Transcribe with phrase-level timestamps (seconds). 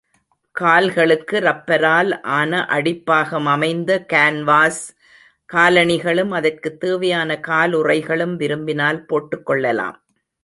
[0.51, 4.81] கால்களுக்கு ரப்பரால் ஆன அடிப்பாகம் அமைந்த கான்வாஸ்
[5.53, 10.03] காலணிகளும், அதற்குத் தேவையான காலுறைகளும் விரும்பினால் போட்டுக் கொள்ளலாம்.